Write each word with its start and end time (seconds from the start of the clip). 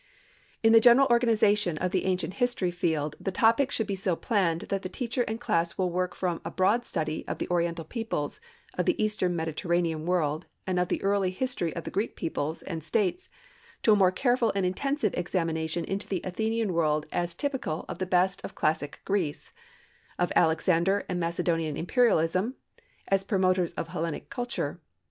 In 0.63 0.73
the 0.73 0.79
general 0.79 1.05
organization 1.11 1.77
of 1.77 1.91
the 1.91 2.05
Ancient 2.05 2.33
History 2.41 2.71
field 2.71 3.15
the 3.19 3.31
topics 3.31 3.75
should 3.75 3.85
be 3.85 3.95
so 3.95 4.15
planned 4.15 4.61
that 4.61 4.81
the 4.81 4.89
teacher 4.89 5.21
and 5.27 5.39
class 5.39 5.77
will 5.77 5.91
work 5.91 6.15
from 6.15 6.41
a 6.43 6.49
broad 6.49 6.87
study 6.87 7.23
of 7.27 7.37
the 7.37 7.47
Oriental 7.51 7.85
peoples 7.85 8.41
of 8.73 8.87
the 8.87 8.99
eastern 8.99 9.35
Mediterranean 9.35 10.07
world 10.07 10.47
and 10.65 10.79
of 10.79 10.87
the 10.87 11.03
early 11.03 11.29
history 11.29 11.71
of 11.75 11.83
the 11.83 11.91
Greek 11.91 12.15
peoples 12.15 12.63
and 12.63 12.83
States 12.83 13.29
to 13.83 13.91
a 13.91 13.95
more 13.95 14.11
careful 14.11 14.51
and 14.55 14.65
intensive 14.65 15.13
examination 15.15 15.85
into 15.85 16.07
the 16.07 16.21
Athenian 16.23 16.73
world 16.73 17.05
as 17.11 17.35
typical 17.35 17.85
of 17.87 17.99
the 17.99 18.07
best 18.07 18.41
of 18.43 18.55
classic 18.55 19.01
Greece, 19.05 19.53
of 20.17 20.31
Alexander 20.35 21.05
and 21.09 21.19
Macedonian 21.19 21.77
imperialism, 21.77 22.55
as 23.09 23.23
promoters 23.23 23.71
of 23.73 23.89
Hellenic 23.89 24.31
culture. 24.31 24.81